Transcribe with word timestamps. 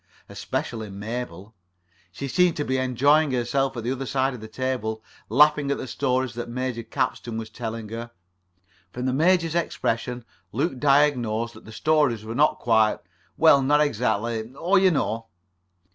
Especially 0.27 0.89
Mabel. 0.89 1.53
She 2.11 2.27
seemed 2.27 2.57
to 2.57 2.65
be 2.65 2.79
enjoying 2.79 3.29
herself 3.33 3.77
at 3.77 3.83
the 3.83 3.91
other 3.91 4.07
side 4.07 4.33
of 4.33 4.41
the 4.41 4.47
table, 4.47 5.03
laughing 5.29 5.69
at 5.69 5.77
the 5.77 5.85
stories 5.85 6.33
that 6.33 6.49
Major 6.49 6.81
Capstan 6.81 7.37
was 7.37 7.51
telling 7.51 7.87
her. 7.89 8.09
From 8.91 9.05
the 9.05 9.13
Major's 9.13 9.53
expression, 9.53 10.25
Luke 10.51 10.79
diagnosed 10.79 11.53
that 11.53 11.65
the 11.65 11.71
stories 11.71 12.25
were 12.25 12.33
not 12.33 12.57
quite—well, 12.57 13.59
[Pg 13.59 13.67
45]not 13.67 13.85
exactly—oh, 13.85 14.75
you 14.77 14.89
know. 14.89 15.27